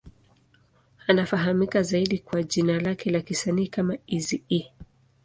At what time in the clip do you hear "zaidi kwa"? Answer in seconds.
1.83-2.43